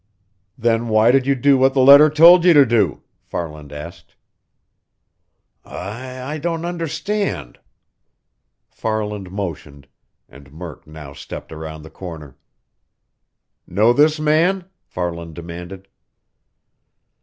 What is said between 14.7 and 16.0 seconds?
Farland demanded.